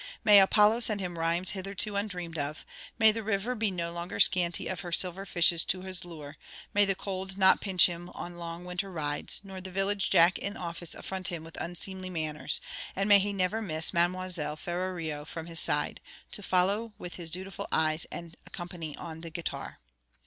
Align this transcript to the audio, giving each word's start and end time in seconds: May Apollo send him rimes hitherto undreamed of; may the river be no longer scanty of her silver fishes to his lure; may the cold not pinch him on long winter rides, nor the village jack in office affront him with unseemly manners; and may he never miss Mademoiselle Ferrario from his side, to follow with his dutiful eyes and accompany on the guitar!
May 0.23 0.39
Apollo 0.41 0.79
send 0.79 0.99
him 0.99 1.19
rimes 1.19 1.51
hitherto 1.51 1.95
undreamed 1.95 2.35
of; 2.39 2.65
may 2.97 3.11
the 3.11 3.21
river 3.21 3.53
be 3.53 3.69
no 3.69 3.91
longer 3.91 4.19
scanty 4.19 4.67
of 4.67 4.79
her 4.79 4.91
silver 4.91 5.27
fishes 5.27 5.63
to 5.65 5.81
his 5.83 6.03
lure; 6.03 6.37
may 6.73 6.85
the 6.85 6.95
cold 6.95 7.37
not 7.37 7.61
pinch 7.61 7.85
him 7.85 8.09
on 8.15 8.35
long 8.37 8.65
winter 8.65 8.91
rides, 8.91 9.41
nor 9.43 9.61
the 9.61 9.69
village 9.69 10.09
jack 10.09 10.39
in 10.39 10.57
office 10.57 10.95
affront 10.95 11.27
him 11.27 11.43
with 11.43 11.55
unseemly 11.61 12.09
manners; 12.09 12.59
and 12.95 13.07
may 13.07 13.19
he 13.19 13.31
never 13.31 13.61
miss 13.61 13.93
Mademoiselle 13.93 14.55
Ferrario 14.57 15.23
from 15.23 15.45
his 15.45 15.59
side, 15.59 16.01
to 16.31 16.41
follow 16.41 16.93
with 16.97 17.17
his 17.17 17.29
dutiful 17.29 17.67
eyes 17.71 18.05
and 18.05 18.35
accompany 18.47 18.97
on 18.97 19.21
the 19.21 19.29
guitar! 19.29 19.81